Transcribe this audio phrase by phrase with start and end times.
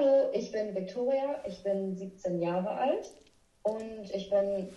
[0.00, 3.12] Hallo, ich bin Victoria, ich bin 17 Jahre alt
[3.64, 4.72] und ich bin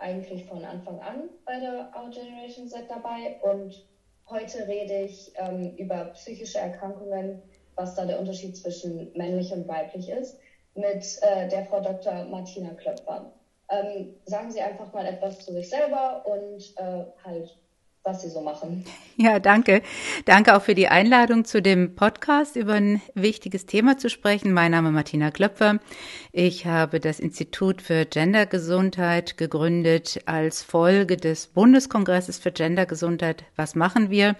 [0.00, 3.86] eigentlich von Anfang an bei der Our Generation Z dabei und
[4.28, 7.40] heute rede ich ähm, über psychische Erkrankungen,
[7.76, 10.36] was da der Unterschied zwischen männlich und weiblich ist,
[10.74, 12.24] mit äh, der Frau Dr.
[12.24, 13.32] Martina Klöpfer.
[13.70, 17.56] Ähm, sagen Sie einfach mal etwas zu sich selber und äh, halt
[18.04, 18.84] was Sie so machen.
[19.20, 19.82] Ja, danke.
[20.26, 24.52] Danke auch für die Einladung zu dem Podcast über ein wichtiges Thema zu sprechen.
[24.52, 25.80] Mein Name ist Martina Klöpfer.
[26.30, 33.42] Ich habe das Institut für Gendergesundheit gegründet als Folge des Bundeskongresses für Gendergesundheit.
[33.56, 34.36] Was machen wir?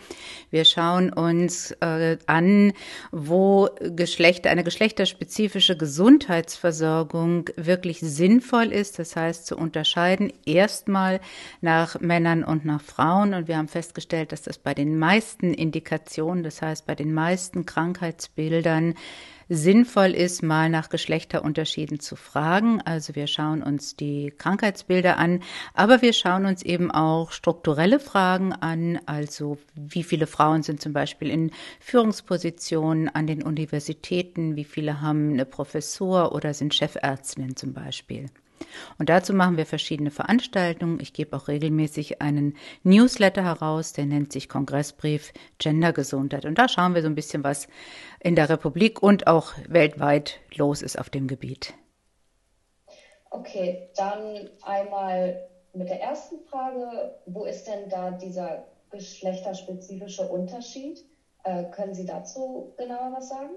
[0.50, 2.72] Wir schauen uns äh, an,
[3.10, 9.00] wo Geschlechter, eine geschlechterspezifische Gesundheitsversorgung wirklich sinnvoll ist.
[9.00, 11.20] Das heißt, zu unterscheiden erstmal
[11.60, 13.34] nach Männern und nach Frauen.
[13.34, 17.66] Und wir haben festgestellt, dass das bei den meisten Indikationen, das heißt bei den meisten
[17.66, 18.94] Krankheitsbildern,
[19.48, 22.80] sinnvoll ist, mal nach Geschlechterunterschieden zu fragen.
[22.82, 25.42] Also wir schauen uns die Krankheitsbilder an,
[25.74, 29.00] aber wir schauen uns eben auch strukturelle Fragen an.
[29.06, 35.32] Also wie viele Frauen sind zum Beispiel in Führungspositionen an den Universitäten, wie viele haben
[35.32, 38.26] eine Professur oder sind Chefärztinnen zum Beispiel.
[38.98, 41.00] Und dazu machen wir verschiedene Veranstaltungen.
[41.00, 46.44] Ich gebe auch regelmäßig einen Newsletter heraus, der nennt sich Kongressbrief Gendergesundheit.
[46.44, 47.68] Und da schauen wir so ein bisschen, was
[48.20, 51.74] in der Republik und auch weltweit los ist auf dem Gebiet.
[53.30, 57.14] Okay, dann einmal mit der ersten Frage.
[57.26, 61.04] Wo ist denn da dieser geschlechterspezifische Unterschied?
[61.44, 63.50] Äh, können Sie dazu genauer was sagen?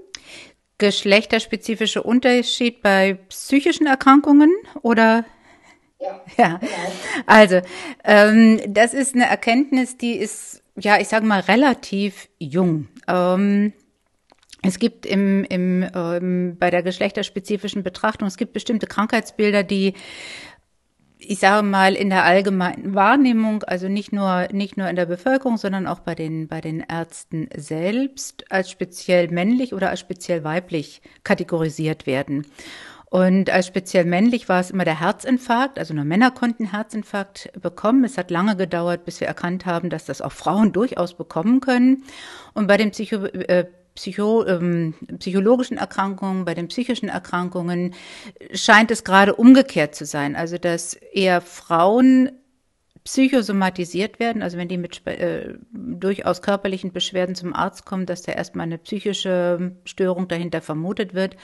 [0.82, 4.52] Geschlechterspezifische Unterschied bei psychischen Erkrankungen
[4.82, 5.26] oder?
[6.00, 6.22] Ja.
[6.38, 6.60] ja.
[7.28, 7.62] Also,
[8.04, 12.88] ähm, das ist eine Erkenntnis, die ist, ja, ich sage mal, relativ jung.
[13.08, 13.74] Ähm,
[14.64, 19.94] es gibt im, im, ähm, bei der geschlechterspezifischen Betrachtung, es gibt bestimmte Krankheitsbilder, die
[21.24, 25.58] ich sage mal, in der allgemeinen Wahrnehmung, also nicht nur, nicht nur in der Bevölkerung,
[25.58, 31.02] sondern auch bei den, bei den Ärzten selbst als speziell männlich oder als speziell weiblich
[31.24, 32.46] kategorisiert werden.
[33.06, 35.78] Und als speziell männlich war es immer der Herzinfarkt.
[35.78, 38.06] Also nur Männer konnten Herzinfarkt bekommen.
[38.06, 42.06] Es hat lange gedauert, bis wir erkannt haben, dass das auch Frauen durchaus bekommen können.
[42.54, 43.66] Und bei den Psycho äh,
[44.02, 47.94] Psycho, ähm, psychologischen Erkrankungen, bei den psychischen Erkrankungen
[48.52, 50.36] scheint es gerade umgekehrt zu sein.
[50.36, 52.32] Also dass eher Frauen
[53.04, 58.32] psychosomatisiert werden, also wenn die mit äh, durchaus körperlichen Beschwerden zum Arzt kommen, dass da
[58.32, 61.36] erstmal eine psychische Störung dahinter vermutet wird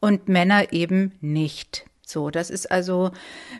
[0.00, 1.86] und Männer eben nicht.
[2.12, 3.10] So, das ist also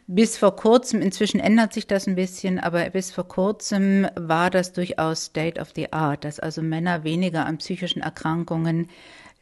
[0.07, 4.75] bis vor kurzem, inzwischen ändert sich das ein bisschen, aber bis vor kurzem war das
[4.75, 8.89] durchaus State of the Art, dass also Männer weniger an psychischen Erkrankungen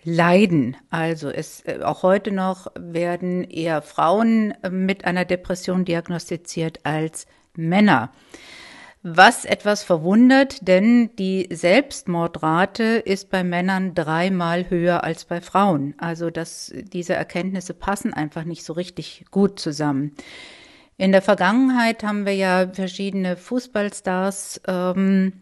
[0.04, 0.76] leiden.
[0.90, 7.26] Also es äh, auch heute noch werden eher Frauen äh, mit einer Depression diagnostiziert als
[7.56, 8.12] Männer
[9.02, 15.94] was etwas verwundert, denn die Selbstmordrate ist bei Männern dreimal höher als bei Frauen.
[15.98, 20.14] Also dass diese Erkenntnisse passen einfach nicht so richtig gut zusammen.
[20.98, 25.32] In der Vergangenheit haben wir ja verschiedene Fußballstars ähm,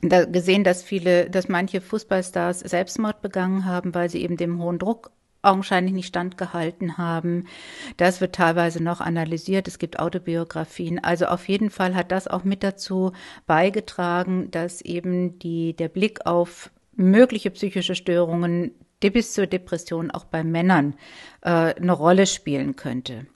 [0.00, 4.78] da gesehen, dass viele, dass manche Fußballstars Selbstmord begangen haben, weil sie eben dem hohen
[4.78, 5.10] Druck
[5.42, 7.46] augenscheinlich nicht standgehalten haben.
[7.96, 9.68] Das wird teilweise noch analysiert.
[9.68, 11.02] Es gibt Autobiografien.
[11.02, 13.12] Also auf jeden Fall hat das auch mit dazu
[13.46, 20.42] beigetragen, dass eben die, der Blick auf mögliche psychische Störungen bis zur Depression auch bei
[20.42, 20.94] Männern
[21.42, 23.26] äh, eine Rolle spielen könnte.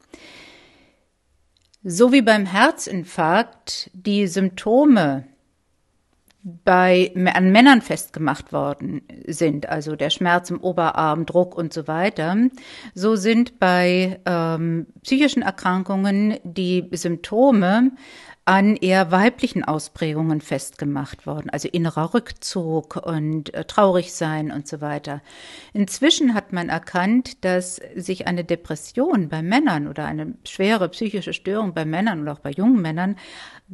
[1.85, 5.27] So wie beim Herzinfarkt die Symptome
[6.43, 12.37] bei, an Männern festgemacht worden sind, also der Schmerz im Oberarm, Druck und so weiter,
[12.95, 17.93] so sind bei ähm, psychischen Erkrankungen die Symptome
[18.45, 24.81] an eher weiblichen Ausprägungen festgemacht worden, also innerer Rückzug und äh, traurig sein und so
[24.81, 25.23] weiter.
[25.73, 31.73] Inzwischen hat man erkannt, dass sich eine Depression bei Männern oder eine schwere psychische Störung
[31.73, 33.17] bei Männern oder auch bei jungen Männern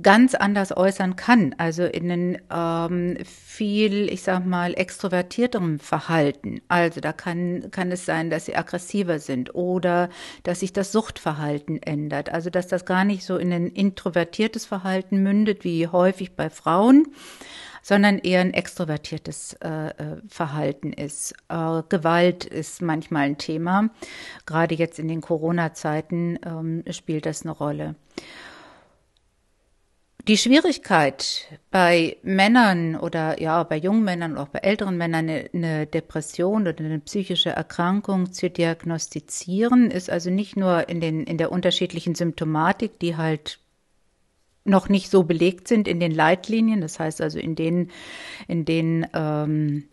[0.02, 6.60] ganz anders äußern kann, also in einem ähm, viel, ich sag mal, extrovertierterem Verhalten.
[6.68, 10.08] Also da kann, kann es sein, dass sie aggressiver sind oder
[10.44, 12.30] dass sich das Suchtverhalten ändert.
[12.30, 17.08] Also dass das gar nicht so in ein introvertiertes Verhalten mündet, wie häufig bei Frauen,
[17.82, 19.92] sondern eher ein extrovertiertes äh, äh
[20.28, 21.32] Verhalten ist.
[21.48, 23.90] Äh, Gewalt ist manchmal ein Thema.
[24.46, 27.94] Gerade jetzt in den Corona-Zeiten ähm, spielt das eine Rolle.
[30.28, 35.48] Die Schwierigkeit bei Männern oder ja, bei jungen Männern oder auch bei älteren Männern eine,
[35.54, 41.38] eine, Depression oder eine psychische Erkrankung zu diagnostizieren, ist also nicht nur in, den, in
[41.38, 43.58] der unterschiedlichen Symptomatik, die halt
[44.64, 47.90] noch nicht so belegt sind in den Leitlinien, das heißt also in den,
[48.48, 49.84] in den ähm,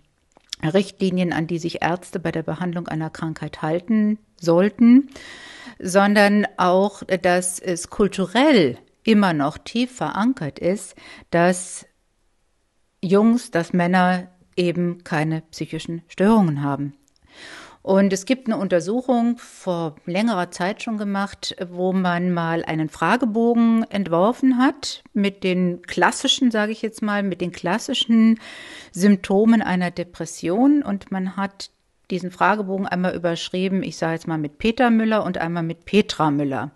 [0.62, 5.10] Richtlinien, an die sich Ärzte bei der Behandlung einer Krankheit halten sollten,
[5.80, 10.96] sondern auch, dass es kulturell immer noch tief verankert ist,
[11.30, 11.86] dass
[13.02, 16.94] Jungs, dass Männer eben keine psychischen Störungen haben.
[17.86, 23.84] Und es gibt eine Untersuchung vor längerer Zeit schon gemacht, wo man mal einen Fragebogen
[23.92, 28.40] entworfen hat mit den klassischen, sage ich jetzt mal, mit den klassischen
[28.92, 30.82] Symptomen einer Depression.
[30.82, 31.70] Und man hat
[32.10, 36.32] diesen Fragebogen einmal überschrieben, ich sage jetzt mal mit Peter Müller und einmal mit Petra
[36.32, 36.72] Müller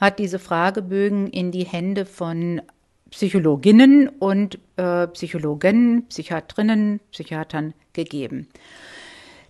[0.00, 2.62] hat diese Fragebögen in die Hände von
[3.10, 8.48] Psychologinnen und äh, Psychologen, Psychiatrinnen, Psychiatern gegeben.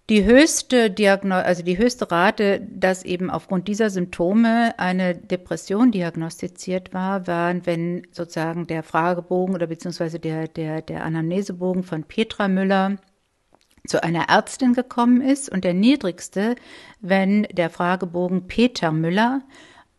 [0.09, 0.93] Die höchste
[1.31, 8.03] also die höchste Rate, dass eben aufgrund dieser Symptome eine Depression diagnostiziert war, waren, wenn
[8.11, 12.97] sozusagen der Fragebogen oder beziehungsweise der, der, der Anamnesebogen von Petra Müller
[13.87, 16.57] zu einer Ärztin gekommen ist und der niedrigste,
[17.01, 19.43] wenn der Fragebogen Peter Müller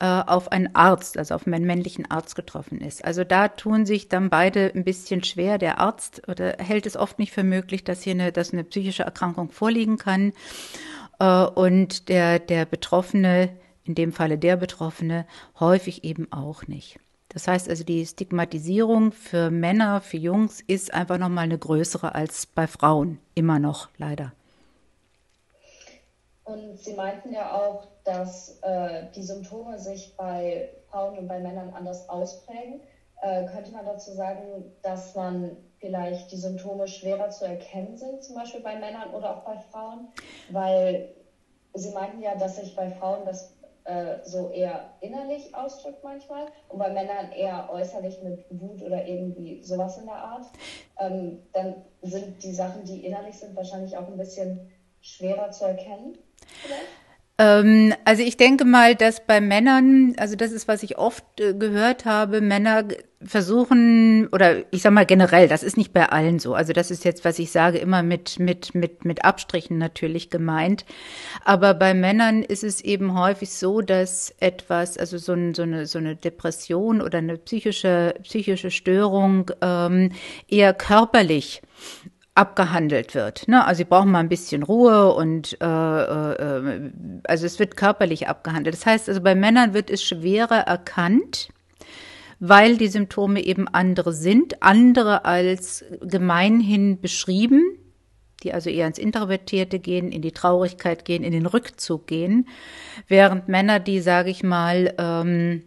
[0.01, 3.05] äh, auf einen Arzt, also auf einen männlichen Arzt getroffen ist.
[3.05, 5.59] Also da tun sich dann beide ein bisschen schwer.
[5.59, 9.03] Der Arzt oder hält es oft nicht für möglich, dass hier eine, dass eine psychische
[9.03, 10.33] Erkrankung vorliegen kann.
[11.19, 15.27] Äh, und der, der Betroffene, in dem Falle der Betroffene,
[15.59, 16.99] häufig eben auch nicht.
[17.29, 22.47] Das heißt also, die Stigmatisierung für Männer, für Jungs ist einfach nochmal eine größere als
[22.47, 23.19] bei Frauen.
[23.35, 24.33] Immer noch, leider.
[26.51, 31.69] Und Sie meinten ja auch, dass äh, die Symptome sich bei Frauen und bei Männern
[31.69, 32.81] anders ausprägen.
[33.21, 38.35] Äh, könnte man dazu sagen, dass man vielleicht die Symptome schwerer zu erkennen sind, zum
[38.35, 40.09] Beispiel bei Männern oder auch bei Frauen?
[40.49, 41.15] Weil
[41.73, 43.55] Sie meinten ja, dass sich bei Frauen das
[43.85, 49.63] äh, so eher innerlich ausdrückt manchmal und bei Männern eher äußerlich mit Wut oder irgendwie
[49.63, 50.47] sowas in der Art.
[50.99, 54.69] Ähm, dann sind die Sachen, die innerlich sind, wahrscheinlich auch ein bisschen
[55.01, 56.17] schwerer zu erkennen.
[57.41, 61.55] Ähm, also ich denke mal, dass bei Männern, also das ist, was ich oft äh,
[61.55, 62.83] gehört habe, Männer
[63.23, 66.53] versuchen, oder ich sag mal generell, das ist nicht bei allen so.
[66.53, 70.85] Also das ist jetzt, was ich sage, immer mit, mit, mit, mit Abstrichen natürlich gemeint.
[71.43, 75.87] Aber bei Männern ist es eben häufig so, dass etwas, also so, ein, so, eine,
[75.87, 80.11] so eine Depression oder eine psychische, psychische Störung ähm,
[80.47, 81.63] eher körperlich
[82.33, 83.47] abgehandelt wird.
[83.47, 83.65] Ne?
[83.65, 86.91] Also sie brauchen mal ein bisschen Ruhe und äh, äh,
[87.25, 88.75] also es wird körperlich abgehandelt.
[88.75, 91.49] Das heißt also bei Männern wird es schwerer erkannt,
[92.39, 97.77] weil die Symptome eben andere sind, andere als gemeinhin beschrieben,
[98.43, 102.47] die also eher ins Introvertierte gehen, in die Traurigkeit gehen, in den Rückzug gehen,
[103.07, 105.63] während Männer, die, sage ich mal, ähm,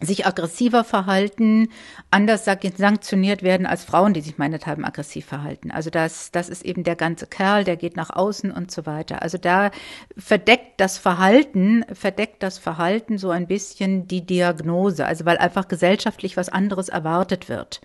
[0.00, 1.68] sich aggressiver verhalten,
[2.10, 5.70] anders sanktioniert werden als Frauen, die sich meinethalben aggressiv verhalten.
[5.70, 9.22] Also das, das ist eben der ganze Kerl, der geht nach außen und so weiter.
[9.22, 9.70] Also da
[10.16, 16.36] verdeckt das Verhalten, verdeckt das Verhalten so ein bisschen die Diagnose, also weil einfach gesellschaftlich
[16.36, 17.80] was anderes erwartet wird.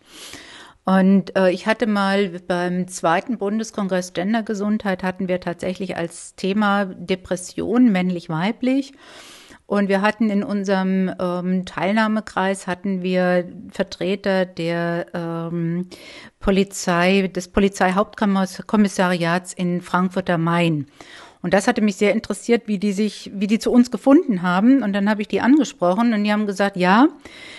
[0.86, 7.92] Und äh, ich hatte mal beim zweiten Bundeskongress Gendergesundheit hatten wir tatsächlich als Thema Depression
[7.92, 8.94] männlich-weiblich.
[9.68, 15.90] Und wir hatten in unserem ähm, Teilnahmekreis hatten wir Vertreter der ähm,
[16.40, 20.86] Polizei, des Polizeihauptkommissariats in Frankfurt am Main.
[21.46, 24.82] Und das hatte mich sehr interessiert, wie die sich, wie die zu uns gefunden haben.
[24.82, 27.08] Und dann habe ich die angesprochen und die haben gesagt, ja,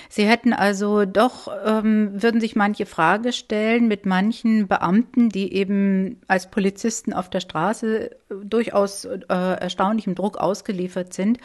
[0.08, 6.20] sie hätten also doch, ähm, würden sich manche Frage stellen mit manchen Beamten, die eben
[6.26, 8.10] als Polizisten auf der Straße
[8.42, 11.38] durchaus äh, erstaunlichem Druck ausgeliefert sind,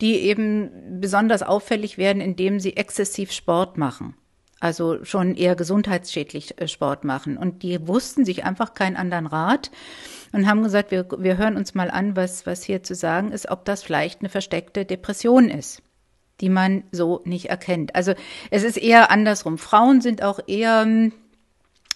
[0.00, 4.16] die eben besonders auffällig werden, indem sie exzessiv Sport machen
[4.60, 7.36] also schon eher gesundheitsschädlich äh, Sport machen.
[7.36, 9.70] Und die wussten sich einfach keinen anderen Rat
[10.32, 13.50] und haben gesagt, wir, wir hören uns mal an, was, was hier zu sagen ist,
[13.50, 15.82] ob das vielleicht eine versteckte Depression ist
[16.40, 17.94] die man so nicht erkennt.
[17.94, 18.12] Also
[18.50, 19.58] es ist eher andersrum.
[19.58, 21.12] Frauen sind auch eher hm,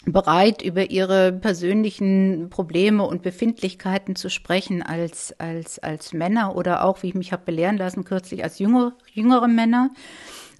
[0.06, 7.02] bereit, über ihre persönlichen Probleme und Befindlichkeiten zu sprechen als, als, als Männer oder auch,
[7.02, 9.90] wie ich mich habe belehren lassen, kürzlich als jüngere, jüngere Männer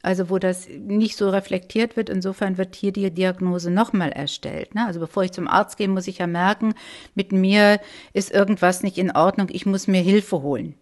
[0.03, 2.09] also wo das nicht so reflektiert wird.
[2.09, 4.75] Insofern wird hier die Diagnose nochmal erstellt.
[4.75, 4.87] Ne?
[4.87, 6.75] Also bevor ich zum Arzt gehe, muss ich ja merken,
[7.15, 7.81] mit mir
[8.13, 10.75] ist irgendwas nicht in Ordnung, ich muss mir Hilfe holen.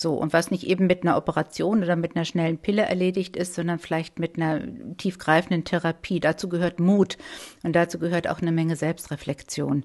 [0.00, 3.54] So, und was nicht eben mit einer Operation oder mit einer schnellen Pille erledigt ist,
[3.54, 4.60] sondern vielleicht mit einer
[4.96, 6.18] tiefgreifenden Therapie.
[6.18, 7.16] Dazu gehört Mut
[7.62, 9.84] und dazu gehört auch eine Menge Selbstreflexion.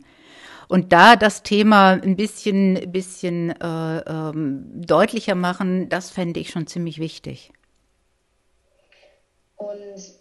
[0.68, 6.68] Und da das Thema ein bisschen, bisschen äh, ähm, deutlicher machen, das fände ich schon
[6.68, 7.52] ziemlich wichtig.
[9.60, 10.14] Und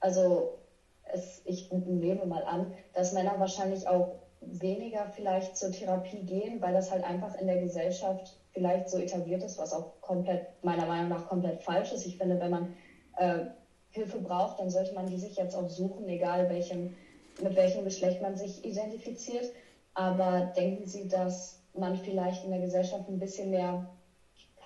[0.00, 0.58] also
[1.04, 6.74] es, ich nehme mal an, dass Männer wahrscheinlich auch weniger vielleicht zur Therapie gehen, weil
[6.74, 11.08] das halt einfach in der Gesellschaft vielleicht so etabliert ist, was auch komplett, meiner Meinung
[11.08, 12.04] nach, komplett falsch ist.
[12.04, 12.72] Ich finde, wenn man
[13.16, 13.44] äh,
[13.90, 16.92] Hilfe braucht, dann sollte man die sich jetzt auch suchen, egal welchem,
[17.40, 19.50] mit welchem Geschlecht man sich identifiziert.
[19.94, 23.86] Aber denken Sie, dass man vielleicht in der Gesellschaft ein bisschen mehr,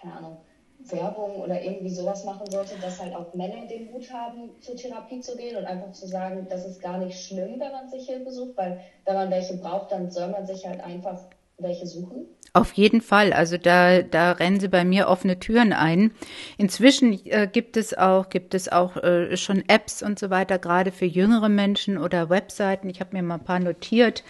[0.00, 0.38] keine Ahnung,
[0.78, 5.20] Werbung oder irgendwie sowas machen sollte, dass halt auch Männer den Mut haben, zur Therapie
[5.20, 8.30] zu gehen und einfach zu sagen, das ist gar nicht schlimm, wenn man sich Hilfe
[8.30, 11.18] sucht, weil wenn man welche braucht, dann soll man sich halt einfach
[11.58, 12.26] welche suchen?
[12.54, 13.32] Auf jeden Fall.
[13.32, 16.12] Also da, da rennen sie bei mir offene Türen ein.
[16.56, 20.90] Inzwischen äh, gibt es auch, gibt es auch äh, schon Apps und so weiter, gerade
[20.90, 22.88] für jüngere Menschen oder Webseiten.
[22.88, 24.24] Ich habe mir mal ein paar notiert.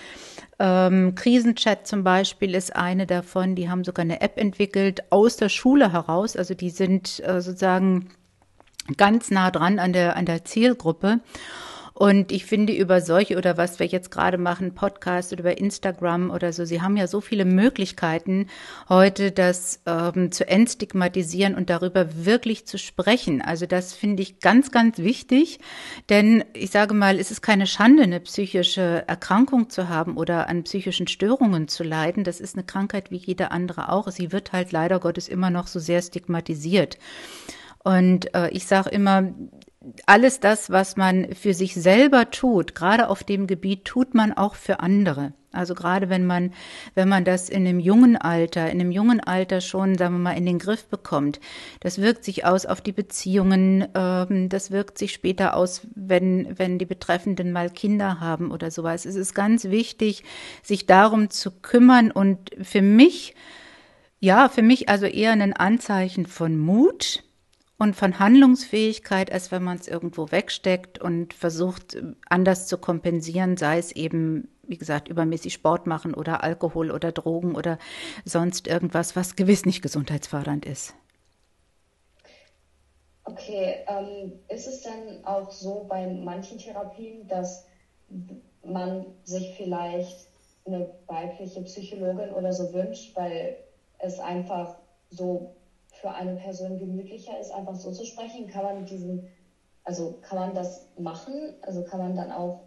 [0.59, 3.55] Ähm, Krisenchat zum Beispiel ist eine davon.
[3.55, 6.37] Die haben sogar eine App entwickelt aus der Schule heraus.
[6.37, 8.09] Also die sind äh, sozusagen
[8.97, 11.21] ganz nah dran an der, an der Zielgruppe.
[11.99, 16.31] Und ich finde über solche oder was wir jetzt gerade machen, Podcast oder über Instagram
[16.31, 18.47] oder so, sie haben ja so viele Möglichkeiten
[18.89, 23.43] heute, das ähm, zu entstigmatisieren und darüber wirklich zu sprechen.
[23.43, 25.59] Also das finde ich ganz, ganz wichtig,
[26.09, 30.63] denn ich sage mal, es ist keine Schande, eine psychische Erkrankung zu haben oder an
[30.63, 32.23] psychischen Störungen zu leiden.
[32.23, 34.09] Das ist eine Krankheit wie jede andere auch.
[34.13, 36.97] Sie wird halt leider Gottes immer noch so sehr stigmatisiert.
[37.89, 39.33] Und äh, ich sage immer,
[40.07, 44.55] alles das, was man für sich selber tut, gerade auf dem Gebiet, tut man auch
[44.55, 45.33] für andere.
[45.51, 46.53] Also gerade wenn man,
[46.95, 50.37] wenn man das in einem jungen Alter, in einem jungen Alter schon, sagen wir mal,
[50.37, 51.41] in den Griff bekommt,
[51.81, 56.79] das wirkt sich aus auf die Beziehungen, ähm, das wirkt sich später aus, wenn, wenn
[56.79, 59.07] die Betreffenden mal Kinder haben oder sowas.
[59.07, 60.23] Es ist ganz wichtig,
[60.63, 63.35] sich darum zu kümmern und für mich,
[64.21, 67.25] ja, für mich also eher ein Anzeichen von Mut,
[67.79, 71.97] und von Handlungsfähigkeit, als wenn man es irgendwo wegsteckt und versucht,
[72.29, 77.55] anders zu kompensieren, sei es eben, wie gesagt, übermäßig Sport machen oder Alkohol oder Drogen
[77.55, 77.79] oder
[78.25, 80.95] sonst irgendwas, was gewiss nicht gesundheitsfördernd ist.
[83.25, 87.67] Okay, ähm, ist es denn auch so bei manchen Therapien, dass
[88.65, 90.29] man sich vielleicht
[90.67, 93.57] eine weibliche Psychologin oder so wünscht, weil
[93.99, 94.77] es einfach
[95.11, 95.55] so
[96.01, 98.47] für eine Person gemütlicher ist, einfach so zu sprechen?
[98.47, 99.27] Kann man diesen,
[99.85, 101.55] also kann man das machen?
[101.63, 102.65] Also kann man dann auch,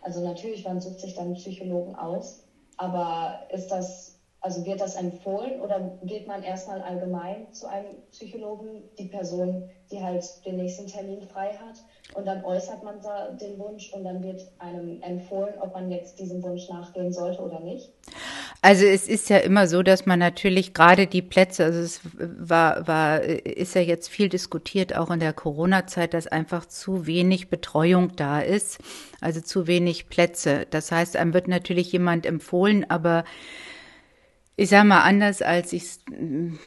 [0.00, 2.44] also natürlich, man sucht sich dann Psychologen aus,
[2.76, 8.82] aber ist das, also wird das empfohlen oder geht man erstmal allgemein zu einem Psychologen,
[8.98, 11.76] die Person, die halt den nächsten Termin frei hat
[12.14, 16.18] und dann äußert man da den Wunsch und dann wird einem empfohlen, ob man jetzt
[16.18, 17.92] diesem Wunsch nachgehen sollte oder nicht?
[18.64, 22.86] Also es ist ja immer so, dass man natürlich gerade die Plätze, also es war,
[22.86, 28.14] war, ist ja jetzt viel diskutiert, auch in der Corona-Zeit, dass einfach zu wenig Betreuung
[28.14, 28.78] da ist,
[29.20, 30.68] also zu wenig Plätze.
[30.70, 33.24] Das heißt, einem wird natürlich jemand empfohlen, aber
[34.54, 35.82] ich sage mal anders als ich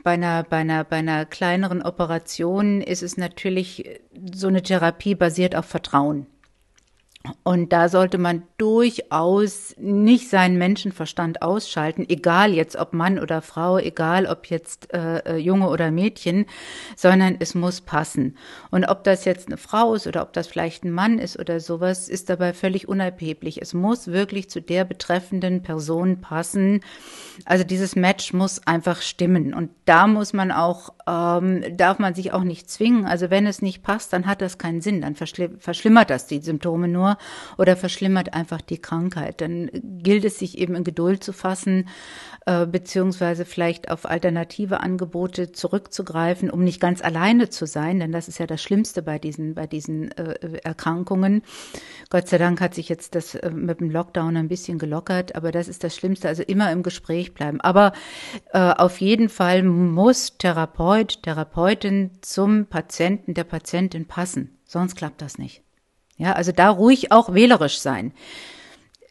[0.04, 4.02] bei einer bei einer bei einer kleineren Operation ist es natürlich
[4.34, 6.28] so eine Therapie basiert auf Vertrauen.
[7.44, 13.78] Und da sollte man durchaus nicht seinen Menschenverstand ausschalten, egal jetzt ob Mann oder Frau,
[13.78, 16.46] egal ob jetzt äh, äh, Junge oder Mädchen,
[16.96, 18.38] sondern es muss passen.
[18.72, 21.60] Und ob das jetzt eine Frau ist oder ob das vielleicht ein Mann ist oder
[21.60, 23.62] sowas, ist dabei völlig unerheblich.
[23.62, 26.82] Es muss wirklich zu der betreffenden Person passen.
[27.46, 29.54] Also dieses Match muss einfach stimmen.
[29.54, 33.06] Und da muss man auch, ähm, darf man sich auch nicht zwingen.
[33.06, 35.02] Also wenn es nicht passt, dann hat das keinen Sinn.
[35.02, 37.18] Dann verschlimmert das die Symptome nur
[37.58, 39.42] oder verschlimmert einfach die Krankheit.
[39.42, 41.88] Dann gilt es sich eben in Geduld zu fassen,
[42.48, 48.28] äh, beziehungsweise vielleicht auf alternative Angebote zurückzugreifen, um nicht ganz alleine zu sein, denn das
[48.28, 51.44] ist ja das Schlimmste bei diesen, bei diesen äh, Erkrankungen.
[52.16, 55.52] Gott sei Dank hat sich jetzt das äh, mit dem Lockdown ein bisschen gelockert, aber
[55.52, 57.60] das ist das Schlimmste, also immer im Gespräch bleiben.
[57.60, 57.92] Aber
[58.54, 64.58] äh, auf jeden Fall muss Therapeut, Therapeutin zum Patienten, der Patientin passen.
[64.64, 65.62] Sonst klappt das nicht.
[66.16, 68.14] Ja, also da ruhig auch wählerisch sein.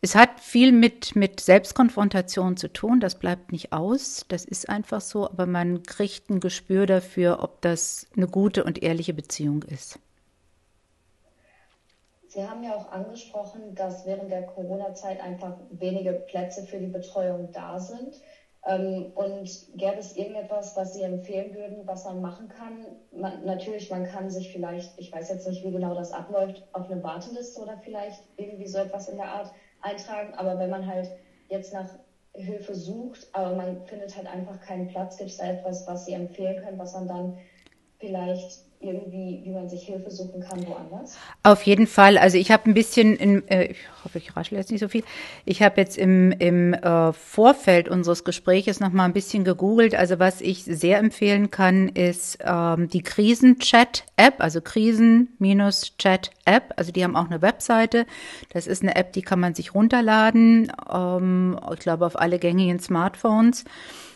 [0.01, 5.03] Es hat viel mit, mit Selbstkonfrontation zu tun, das bleibt nicht aus, das ist einfach
[5.03, 9.99] so, aber man kriegt ein Gespür dafür, ob das eine gute und ehrliche Beziehung ist.
[12.35, 17.53] Sie haben ja auch angesprochen, dass während der Corona-Zeit einfach wenige Plätze für die Betreuung
[17.53, 18.21] da sind.
[18.67, 22.97] Ähm, und gäbe es irgendetwas, was Sie empfehlen würden, was man machen kann?
[23.13, 26.91] Man, natürlich, man kann sich vielleicht, ich weiß jetzt nicht, wie genau das abläuft, auf
[26.91, 30.35] eine Warteliste oder vielleicht irgendwie so etwas in der Art eintragen.
[30.35, 31.13] Aber wenn man halt
[31.49, 31.89] jetzt nach
[32.33, 36.15] Hilfe sucht, aber man findet halt einfach keinen Platz, gibt es da etwas, was Sie
[36.15, 37.39] empfehlen können, was man dann
[38.01, 41.13] vielleicht irgendwie, wie man sich Hilfe suchen kann woanders?
[41.43, 42.19] Auf jeden Fall.
[42.19, 45.05] Also ich habe ein bisschen, in, äh, ich hoffe, ich raschle jetzt nicht so viel.
[45.45, 49.95] Ich habe jetzt im, im äh, Vorfeld unseres Gespräches noch mal ein bisschen gegoogelt.
[49.95, 56.75] Also was ich sehr empfehlen kann, ist ähm, die Krisenchat-App, also Krisen-Chat-App.
[56.77, 58.07] Also die haben auch eine Webseite.
[58.53, 60.73] Das ist eine App, die kann man sich runterladen.
[60.93, 63.65] Ähm, ich glaube auf alle gängigen Smartphones.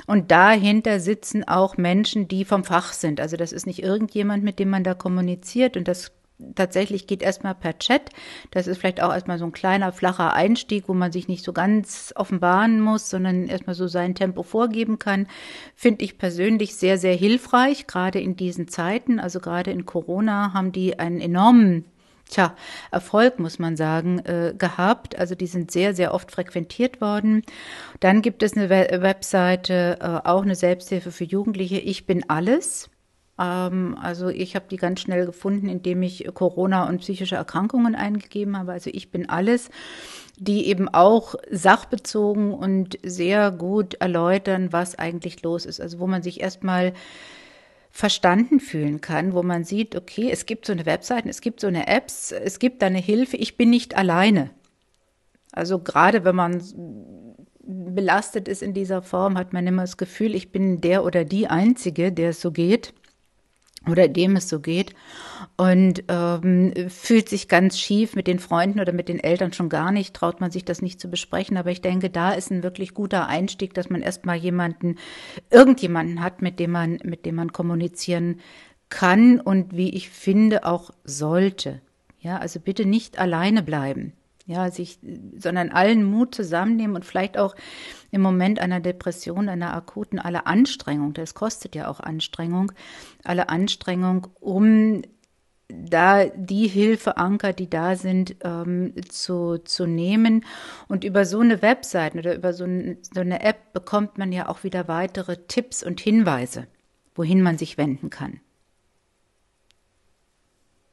[0.08, 3.20] Und dahinter sitzen auch Menschen, die vom Fach sind.
[3.20, 5.76] Also das ist nicht irgendjemand, mit dem man da kommuniziert.
[5.76, 6.12] Und das
[6.54, 8.08] tatsächlich geht erstmal per Chat.
[8.50, 11.52] Das ist vielleicht auch erstmal so ein kleiner, flacher Einstieg, wo man sich nicht so
[11.52, 15.26] ganz offenbaren muss, sondern erstmal so sein Tempo vorgeben kann.
[15.74, 19.20] Finde ich persönlich sehr, sehr hilfreich, gerade in diesen Zeiten.
[19.20, 21.84] Also gerade in Corona haben die einen enormen
[22.28, 22.54] tja,
[22.90, 25.18] Erfolg, muss man sagen, äh, gehabt.
[25.18, 27.42] Also die sind sehr, sehr oft frequentiert worden.
[28.00, 32.90] Dann gibt es eine Webseite, äh, auch eine Selbsthilfe für Jugendliche, Ich bin alles.
[33.38, 38.56] Ähm, also ich habe die ganz schnell gefunden, indem ich Corona und psychische Erkrankungen eingegeben
[38.58, 38.72] habe.
[38.72, 39.70] Also ich bin alles
[40.38, 45.80] die eben auch sachbezogen und sehr gut erläutern, was eigentlich los ist.
[45.80, 46.92] Also wo man sich erstmal
[47.90, 51.66] verstanden fühlen kann, wo man sieht, okay, es gibt so eine Webseite, es gibt so
[51.66, 54.50] eine Apps, es gibt da eine Hilfe, ich bin nicht alleine.
[55.52, 56.62] Also gerade wenn man
[57.64, 61.48] belastet ist in dieser Form, hat man immer das Gefühl, ich bin der oder die
[61.48, 62.94] Einzige, der es so geht
[63.90, 64.94] oder dem es so geht
[65.56, 69.92] und ähm, fühlt sich ganz schief mit den Freunden oder mit den Eltern schon gar
[69.92, 71.56] nicht, traut man sich das nicht zu besprechen.
[71.56, 74.96] Aber ich denke, da ist ein wirklich guter Einstieg, dass man erstmal jemanden,
[75.50, 78.40] irgendjemanden hat, mit dem man, mit dem man kommunizieren
[78.88, 81.80] kann und wie ich finde auch sollte.
[82.20, 84.12] Ja, also bitte nicht alleine bleiben
[84.48, 84.98] ja, sich,
[85.36, 87.54] sondern allen Mut zusammennehmen und vielleicht auch
[88.10, 92.72] im Moment einer Depression, einer akuten, alle Anstrengung, das kostet ja auch Anstrengung,
[93.24, 95.02] alle Anstrengung, um
[95.68, 100.46] da die Hilfeanker, die da sind, ähm, zu, zu nehmen.
[100.88, 104.48] Und über so eine Webseite oder über so, ein, so eine App bekommt man ja
[104.48, 106.68] auch wieder weitere Tipps und Hinweise,
[107.14, 108.40] wohin man sich wenden kann.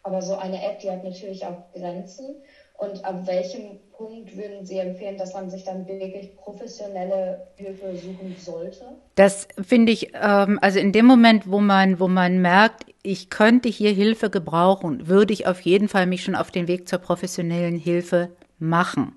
[0.04, 2.36] Aber so eine App, die hat natürlich auch Grenzen.
[2.78, 8.36] Und ab welchem Punkt würden Sie empfehlen, dass man sich dann wirklich professionelle Hilfe suchen
[8.36, 8.86] sollte?
[9.16, 13.70] Das finde ich, ähm, also in dem Moment, wo man, wo man merkt, ich könnte
[13.70, 17.78] hier Hilfe gebrauchen, würde ich auf jeden Fall mich schon auf den Weg zur professionellen
[17.78, 19.16] Hilfe machen.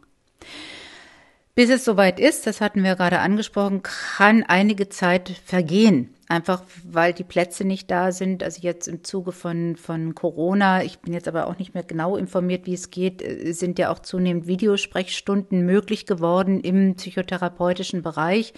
[1.55, 6.15] Bis es soweit ist, das hatten wir gerade angesprochen, kann einige Zeit vergehen.
[6.29, 8.43] Einfach weil die Plätze nicht da sind.
[8.43, 12.17] Also jetzt im Zuge von, von Corona, ich bin jetzt aber auch nicht mehr genau
[12.17, 18.53] informiert, wie es geht, äh, sind ja auch zunehmend Videosprechstunden möglich geworden im psychotherapeutischen Bereich,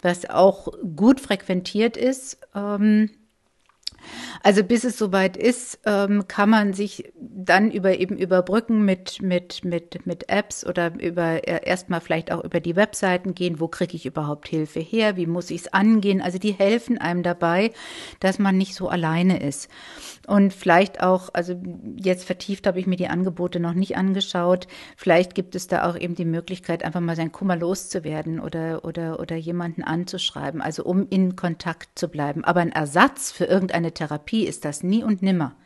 [0.00, 2.38] was auch gut frequentiert ist.
[2.54, 3.10] Ähm,
[4.42, 9.64] also bis es soweit ist, ähm, kann man sich dann über eben überbrücken mit mit
[9.64, 13.60] mit mit Apps oder über äh, erstmal vielleicht auch über die Webseiten gehen.
[13.60, 15.16] Wo kriege ich überhaupt Hilfe her?
[15.16, 16.20] Wie muss ich es angehen?
[16.22, 17.72] Also die helfen einem dabei,
[18.20, 19.68] dass man nicht so alleine ist.
[20.26, 21.54] Und vielleicht auch, also
[21.96, 24.66] jetzt vertieft habe ich mir die Angebote noch nicht angeschaut.
[24.96, 29.20] Vielleicht gibt es da auch eben die Möglichkeit, einfach mal sein Kummer loszuwerden oder oder
[29.20, 30.60] oder jemanden anzuschreiben.
[30.60, 32.44] Also um in Kontakt zu bleiben.
[32.44, 35.56] Aber ein Ersatz für irgendeine Therapie ist das nie und nimmer.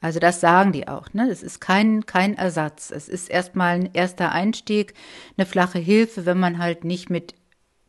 [0.00, 1.12] Also das sagen die auch.
[1.12, 1.28] Ne?
[1.28, 2.90] Das ist kein, kein Ersatz.
[2.90, 4.94] Es ist erstmal ein erster Einstieg,
[5.36, 7.34] eine flache Hilfe, wenn man halt nicht mit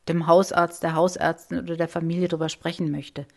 [0.07, 3.27] dem Hausarzt, der Hausärztin oder der Familie darüber sprechen möchte.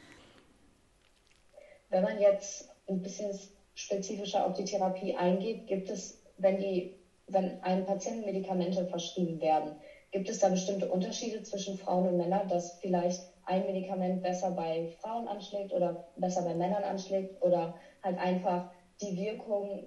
[1.91, 3.39] Wenn man jetzt ein bisschen
[3.75, 6.95] spezifischer auf die Therapie eingeht, gibt es, wenn die,
[7.27, 9.73] wenn einem Patienten Medikamente verschrieben werden,
[10.11, 14.89] gibt es da bestimmte Unterschiede zwischen Frauen und Männern, dass vielleicht ein Medikament besser bei
[15.01, 18.71] Frauen anschlägt oder besser bei Männern anschlägt oder halt einfach
[19.03, 19.85] die Wirkung,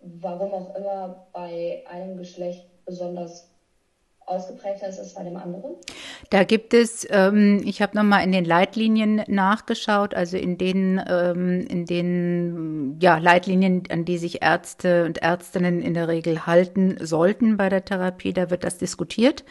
[0.00, 3.50] warum auch immer, bei einem Geschlecht besonders
[4.26, 5.74] ausgeprägter ist als bei dem anderen?
[6.30, 11.66] Da gibt es, ähm, ich habe nochmal in den Leitlinien nachgeschaut, also in den, ähm,
[11.68, 17.56] in den ja, Leitlinien, an die sich Ärzte und Ärztinnen in der Regel halten sollten
[17.56, 19.44] bei der Therapie, da wird das diskutiert.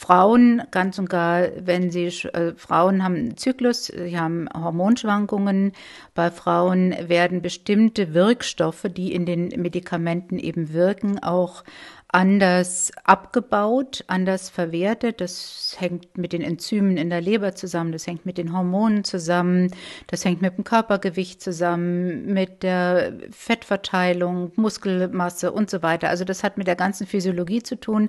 [0.00, 5.72] Frauen, ganz und gar, wenn sie, äh, Frauen haben einen Zyklus, sie haben Hormonschwankungen.
[6.14, 11.64] Bei Frauen werden bestimmte Wirkstoffe, die in den Medikamenten eben wirken, auch
[12.10, 15.20] anders abgebaut, anders verwertet.
[15.20, 19.70] Das hängt mit den Enzymen in der Leber zusammen, das hängt mit den Hormonen zusammen,
[20.06, 26.08] das hängt mit dem Körpergewicht zusammen, mit der Fettverteilung, Muskelmasse und so weiter.
[26.08, 28.08] Also das hat mit der ganzen Physiologie zu tun.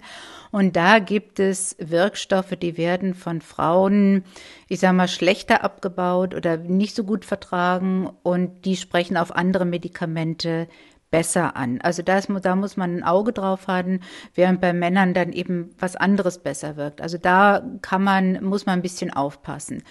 [0.51, 4.23] Und da gibt es Wirkstoffe, die werden von Frauen,
[4.69, 9.65] ich sage mal, schlechter abgebaut oder nicht so gut vertragen und die sprechen auf andere
[9.65, 10.69] Medikamente
[11.11, 11.79] besser an.
[11.81, 13.99] Also das, da muss man ein Auge drauf haben,
[14.35, 17.01] während bei Männern dann eben was anderes besser wirkt.
[17.01, 19.83] Also da kann man, muss man ein bisschen aufpassen.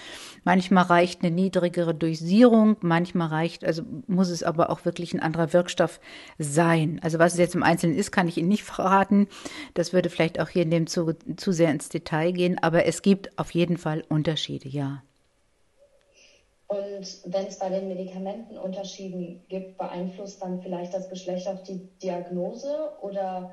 [0.44, 5.52] Manchmal reicht eine niedrigere Dosierung, manchmal reicht, also muss es aber auch wirklich ein anderer
[5.52, 6.00] Wirkstoff
[6.38, 7.00] sein.
[7.02, 9.28] Also was es jetzt im Einzelnen ist, kann ich Ihnen nicht verraten.
[9.74, 13.02] Das würde vielleicht auch hier in dem Zuge zu sehr ins Detail gehen, aber es
[13.02, 15.02] gibt auf jeden Fall Unterschiede, ja.
[16.68, 21.80] Und wenn es bei den Medikamenten Unterschieden gibt, beeinflusst dann vielleicht das Geschlecht auch die
[22.02, 22.92] Diagnose?
[23.00, 23.50] Oder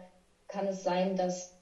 [0.50, 1.54] kann es sein, dass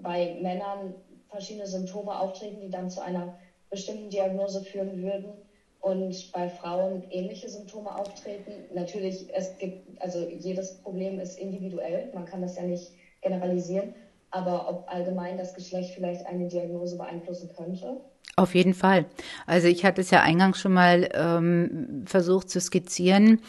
[0.00, 0.94] bei Männern
[1.28, 3.34] verschiedene Symptome auftreten, die dann zu einer
[3.68, 5.42] bestimmten Diagnose führen würden
[5.80, 8.64] und bei Frauen ähnliche Symptome auftreten?
[8.72, 13.92] Natürlich, es gibt, also jedes Problem ist individuell, man kann das ja nicht generalisieren,
[14.34, 18.00] aber ob allgemein das Geschlecht vielleicht eine Diagnose beeinflussen könnte?
[18.36, 19.06] Auf jeden Fall.
[19.46, 23.40] Also ich hatte es ja eingangs schon mal ähm, versucht zu skizzieren.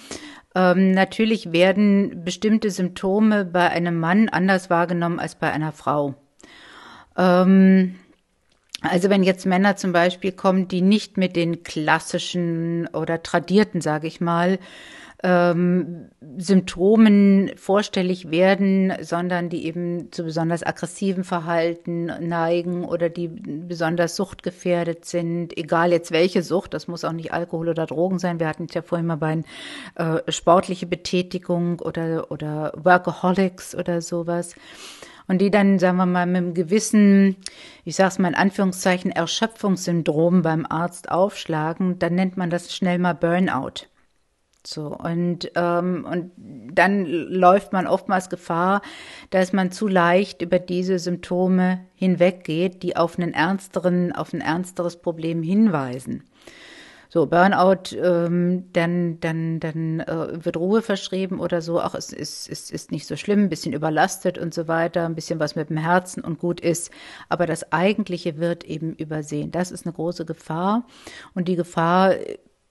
[0.53, 6.13] Ähm, natürlich werden bestimmte Symptome bei einem Mann anders wahrgenommen als bei einer Frau.
[7.17, 7.95] Ähm,
[8.81, 14.05] also wenn jetzt Männer zum Beispiel kommen, die nicht mit den klassischen oder tradierten, sage
[14.05, 14.59] ich mal,
[15.23, 24.15] ähm, Symptomen vorstellig werden, sondern die eben zu besonders aggressiven Verhalten neigen oder die besonders
[24.15, 28.39] suchtgefährdet sind, egal jetzt welche Sucht, das muss auch nicht Alkohol oder Drogen sein.
[28.39, 29.43] Wir hatten es ja vorhin mal bei
[29.95, 34.55] äh, sportliche Betätigung oder, oder Workaholics oder sowas
[35.27, 37.37] und die dann, sagen wir mal, mit einem gewissen,
[37.83, 42.99] ich sage es mal in Anführungszeichen, Erschöpfungssyndrom beim Arzt aufschlagen, dann nennt man das schnell
[42.99, 43.87] mal Burnout.
[44.67, 46.31] So, und, ähm, und
[46.73, 48.81] dann läuft man oftmals Gefahr,
[49.29, 54.97] dass man zu leicht über diese Symptome hinweggeht, die auf einen ernsteren, auf ein ernsteres
[54.97, 56.23] Problem hinweisen.
[57.15, 61.79] So, Burnout, ähm, dann, dann, dann äh, wird Ruhe verschrieben oder so.
[61.79, 65.15] Ach, es ist, ist, ist nicht so schlimm, ein bisschen überlastet und so weiter, ein
[65.15, 66.91] bisschen was mit dem Herzen und gut ist.
[67.29, 69.51] Aber das Eigentliche wird eben übersehen.
[69.51, 70.85] Das ist eine große Gefahr.
[71.33, 72.15] Und die Gefahr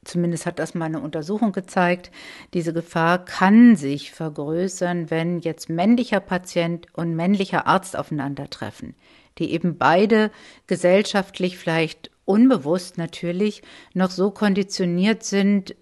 [0.05, 2.11] zumindest hat das mal eine Untersuchung gezeigt,
[2.53, 8.95] diese Gefahr kann sich vergrößern, wenn jetzt männlicher Patient und männlicher Arzt aufeinandertreffen,
[9.39, 10.31] die eben beide
[10.67, 13.63] gesellschaftlich vielleicht unbewusst natürlich
[13.93, 15.75] noch so konditioniert sind,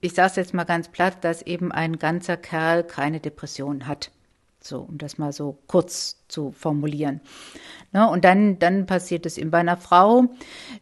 [0.00, 4.12] ich sage es jetzt mal ganz platt, dass eben ein ganzer Kerl keine Depression hat.
[4.60, 7.20] So, um das mal so kurz zu formulieren.
[7.92, 10.26] Ne, und dann, dann passiert es eben bei einer Frau.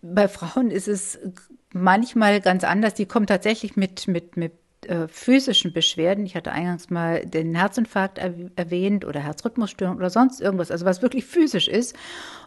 [0.02, 1.18] Bei Frauen ist es
[1.76, 2.94] manchmal ganz anders.
[2.94, 4.52] Die kommen tatsächlich mit, mit, mit
[4.86, 6.26] äh, physischen Beschwerden.
[6.26, 11.02] Ich hatte eingangs mal den Herzinfarkt er erwähnt oder Herzrhythmusstörung oder sonst irgendwas, also was
[11.02, 11.96] wirklich physisch ist.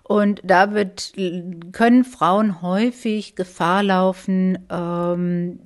[0.04, 1.14] Und da wird,
[1.72, 5.60] können Frauen häufig Gefahr laufen, ähm,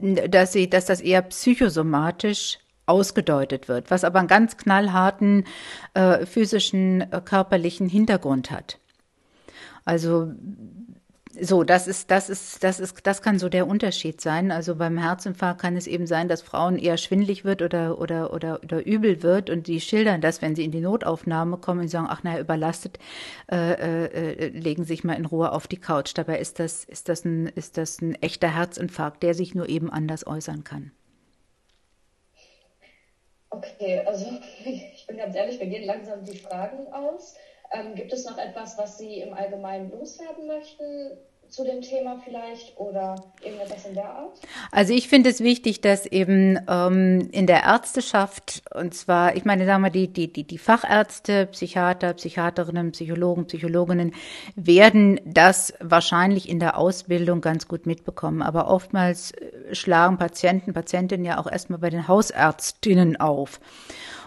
[0.00, 5.44] dass sie, dass das eher psychosomatisch ausgedeutet wird, was aber einen ganz knallharten
[5.94, 8.78] äh, physischen, äh, körperlichen Hintergrund hat.
[9.84, 10.32] Also
[11.40, 14.50] so, das ist, das ist, das ist, das kann so der Unterschied sein.
[14.50, 18.60] Also beim Herzinfarkt kann es eben sein, dass Frauen eher schwindlig wird oder, oder, oder,
[18.62, 22.06] oder übel wird und die schildern das, wenn sie in die Notaufnahme kommen und sagen,
[22.08, 22.98] ach naja, überlastet,
[23.50, 26.12] äh, äh, legen sich mal in Ruhe auf die Couch.
[26.14, 29.90] Dabei ist das, ist das ein, ist das ein echter Herzinfarkt, der sich nur eben
[29.90, 30.92] anders äußern kann.
[33.50, 34.26] Okay, also
[34.64, 37.34] ich bin ganz ehrlich, wir gehen langsam die Fragen aus.
[37.74, 41.18] Ähm, gibt es noch etwas, was Sie im Allgemeinen loswerden möchten?
[41.54, 44.40] zu dem Thema vielleicht oder irgendetwas in der Art?
[44.72, 49.64] Also ich finde es wichtig, dass eben ähm, in der Ärzteschaft, und zwar, ich meine,
[49.64, 54.14] sagen wir, die, die, die, die Fachärzte, Psychiater, Psychiaterinnen, Psychologen, Psychologinnen
[54.56, 58.42] werden das wahrscheinlich in der Ausbildung ganz gut mitbekommen.
[58.42, 63.60] Aber oftmals äh, schlagen Patienten, Patientinnen ja auch erstmal bei den Hausärztinnen auf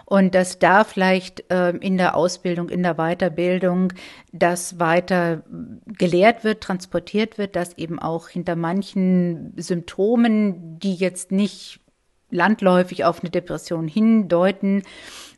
[0.09, 3.91] und dass da vielleicht äh, in der Ausbildung, in der Weiterbildung
[4.31, 5.43] das weiter
[5.85, 11.81] gelehrt wird, transportiert wird, dass eben auch hinter manchen Symptomen, die jetzt nicht
[12.29, 14.83] landläufig auf eine Depression hindeuten,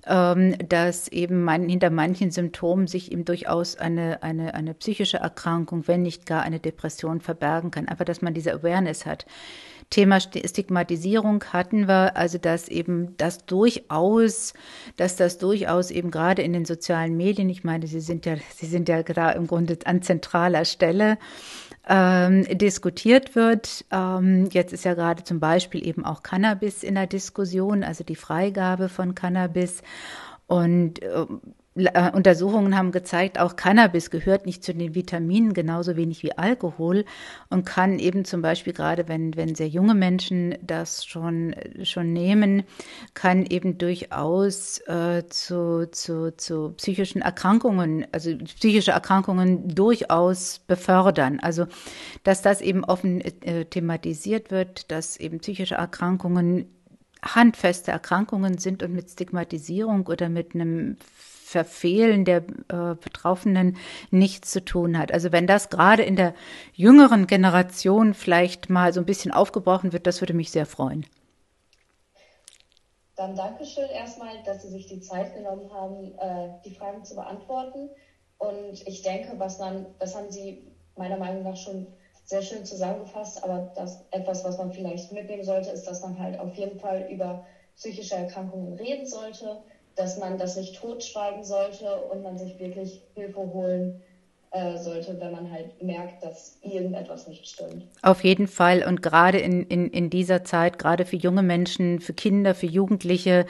[0.05, 5.87] ähm, dass eben man, hinter manchen Symptomen sich eben durchaus eine, eine, eine psychische Erkrankung,
[5.87, 7.87] wenn nicht gar eine Depression verbergen kann.
[7.87, 9.25] Einfach, dass man diese Awareness hat.
[9.89, 14.53] Thema Stigmatisierung hatten wir, also dass eben das durchaus,
[14.97, 18.67] dass das durchaus eben gerade in den sozialen Medien, ich meine, Sie sind ja, Sie
[18.67, 21.17] sind ja gerade im Grunde an zentraler Stelle,
[21.87, 23.83] ähm, diskutiert wird.
[23.91, 28.15] Ähm, jetzt ist ja gerade zum Beispiel eben auch Cannabis in der Diskussion, also die
[28.15, 29.81] Freigabe von Cannabis.
[30.45, 31.25] Und äh,
[31.87, 37.05] äh, Untersuchungen haben gezeigt, auch Cannabis gehört nicht zu den Vitaminen genauso wenig wie Alkohol
[37.49, 42.63] und kann eben zum Beispiel gerade, wenn, wenn sehr junge Menschen das schon, schon nehmen,
[43.13, 51.39] kann eben durchaus äh, zu, zu, zu psychischen Erkrankungen, also psychische Erkrankungen durchaus befördern.
[51.41, 51.65] Also,
[52.23, 56.67] dass das eben offen äh, thematisiert wird, dass eben psychische Erkrankungen
[57.21, 60.97] handfeste Erkrankungen sind und mit Stigmatisierung oder mit einem
[61.49, 63.77] Verfehlen der äh, Betroffenen
[64.11, 65.11] nichts zu tun hat.
[65.11, 66.35] Also wenn das gerade in der
[66.73, 71.07] jüngeren Generation vielleicht mal so ein bisschen aufgebrochen wird, das würde mich sehr freuen.
[73.15, 77.89] Dann Dankeschön erstmal, dass Sie sich die Zeit genommen haben, äh, die Fragen zu beantworten.
[78.37, 81.87] Und ich denke, was dann, das haben Sie meiner Meinung nach schon
[82.25, 86.39] sehr schön zusammengefasst, aber das etwas, was man vielleicht mitnehmen sollte, ist, dass man halt
[86.39, 87.43] auf jeden Fall über
[87.75, 89.63] psychische Erkrankungen reden sollte,
[89.99, 93.91] dass man das nicht totschweigen sollte und man sich wirklich Hilfe holen
[94.51, 97.85] sollte, wenn man halt merkt, dass irgendetwas nicht stimmt.
[98.01, 98.83] Auf jeden Fall.
[98.83, 103.45] Und gerade in, in, in dieser Zeit, gerade für junge Menschen, für Kinder, für Jugendliche,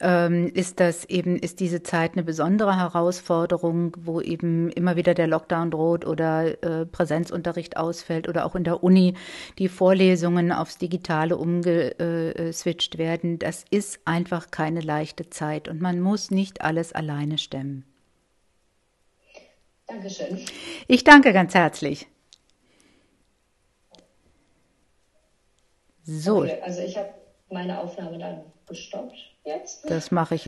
[0.00, 5.28] ähm, ist das eben, ist diese Zeit eine besondere Herausforderung, wo eben immer wieder der
[5.28, 9.14] Lockdown droht oder äh, Präsenzunterricht ausfällt oder auch in der Uni
[9.58, 13.38] die Vorlesungen aufs Digitale umgeswitcht werden.
[13.38, 17.84] Das ist einfach keine leichte Zeit und man muss nicht alles alleine stemmen.
[19.86, 20.44] Dankeschön.
[20.88, 22.06] Ich danke ganz herzlich.
[26.04, 26.38] So.
[26.38, 27.10] Okay, also ich habe
[27.50, 29.14] meine Aufnahme dann gestoppt
[29.44, 29.88] jetzt.
[29.88, 30.40] Das mache ich